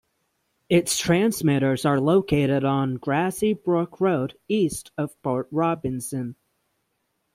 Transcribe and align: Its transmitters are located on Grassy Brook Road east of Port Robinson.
Its 0.67 0.97
transmitters 0.97 1.85
are 1.85 1.99
located 1.99 2.63
on 2.63 2.95
Grassy 2.95 3.53
Brook 3.53 4.01
Road 4.01 4.35
east 4.49 4.89
of 4.97 5.11
Port 5.21 5.47
Robinson. 5.51 6.35